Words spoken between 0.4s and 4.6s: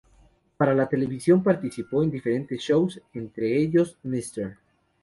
Para la televisión participó en diferentes shows, entre ellos "Mr.